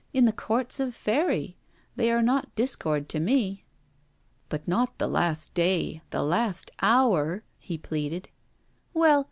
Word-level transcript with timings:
in 0.13 0.25
the 0.25 0.31
Courts 0.33 0.79
of 0.79 0.95
Faery! 0.95 1.59
They 1.95 2.11
are 2.11 2.23
not 2.23 2.55
discord 2.55 3.07
to 3.09 3.19
me.' 3.19 3.65
'But 4.49 4.67
not 4.67 4.97
the 4.97 5.05
last 5.07 5.53
day 5.53 6.01
the 6.09 6.23
last 6.23 6.71
hour!' 6.81 7.43
he 7.59 7.77
pleaded. 7.77 8.27
'Well! 8.95 9.19